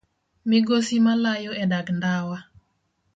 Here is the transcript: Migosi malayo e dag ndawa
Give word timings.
Migosi 0.49 0.95
malayo 1.05 1.51
e 1.63 1.65
dag 1.71 1.87
ndawa 1.97 2.37